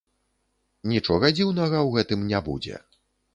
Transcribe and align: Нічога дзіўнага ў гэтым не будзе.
Нічога 0.93 1.29
дзіўнага 1.37 1.77
ў 1.87 1.95
гэтым 1.99 2.25
не 2.33 2.39
будзе. 2.49 2.81